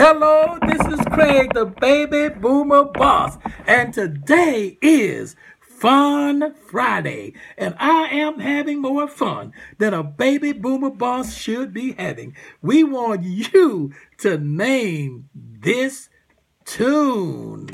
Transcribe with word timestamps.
Hello, 0.00 0.56
this 0.64 0.86
is 0.96 1.04
Craig, 1.06 1.54
the 1.54 1.66
baby 1.66 2.32
boomer 2.32 2.84
boss, 2.84 3.36
and 3.66 3.92
today 3.92 4.78
is 4.80 5.34
Fun 5.60 6.54
Friday, 6.54 7.34
and 7.56 7.74
I 7.80 8.06
am 8.12 8.38
having 8.38 8.80
more 8.80 9.08
fun 9.08 9.52
than 9.78 9.94
a 9.94 10.04
baby 10.04 10.52
boomer 10.52 10.90
boss 10.90 11.34
should 11.34 11.74
be 11.74 11.94
having. 11.94 12.36
We 12.62 12.84
want 12.84 13.24
you 13.24 13.92
to 14.18 14.38
name 14.38 15.30
this 15.34 16.08
tune. 16.64 17.68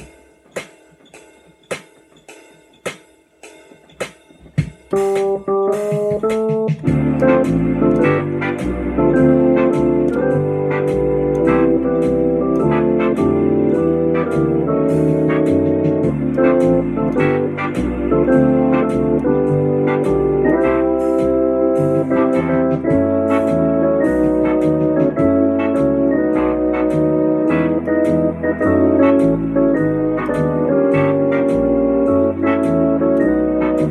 All 33.85 33.91